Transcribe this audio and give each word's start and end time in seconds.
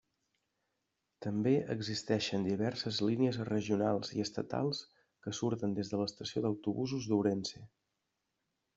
També 1.25 1.53
existeixen 1.73 2.47
diverses 2.47 3.03
línies 3.09 3.39
regionals 3.51 4.13
i 4.19 4.25
estatals 4.27 4.83
que 5.27 5.37
surten 5.43 5.79
des 5.81 5.95
de 5.95 6.03
l'estació 6.05 6.47
d'autobusos 6.49 7.11
d'Ourense. 7.13 7.67